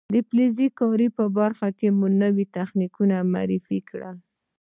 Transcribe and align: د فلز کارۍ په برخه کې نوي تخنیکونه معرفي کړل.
د 0.13 0.15
فلز 0.27 0.57
کارۍ 0.79 1.07
په 1.17 1.25
برخه 1.37 1.67
کې 1.77 1.87
نوي 2.23 2.45
تخنیکونه 2.57 3.15
معرفي 3.33 3.79
کړل. 3.89 4.15